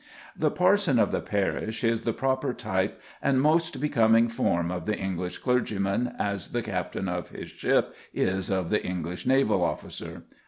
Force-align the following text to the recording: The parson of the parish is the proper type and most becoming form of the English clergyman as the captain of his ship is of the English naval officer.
The 0.35 0.49
parson 0.49 0.97
of 0.97 1.11
the 1.11 1.19
parish 1.21 1.83
is 1.83 2.01
the 2.01 2.11
proper 2.11 2.55
type 2.55 2.99
and 3.21 3.39
most 3.39 3.79
becoming 3.79 4.29
form 4.29 4.71
of 4.71 4.87
the 4.87 4.97
English 4.97 5.37
clergyman 5.37 6.13
as 6.17 6.53
the 6.53 6.63
captain 6.63 7.07
of 7.07 7.29
his 7.29 7.51
ship 7.51 7.93
is 8.11 8.49
of 8.49 8.71
the 8.71 8.83
English 8.83 9.27
naval 9.27 9.63
officer. 9.63 10.23